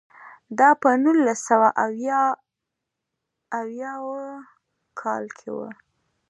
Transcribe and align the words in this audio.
دا 0.59 0.69
په 0.81 0.89
نولس 1.03 1.39
سوه 1.49 1.67
اویاووه 3.57 4.27
کال 5.01 5.23
کې 5.37 5.49
و. 5.55 5.57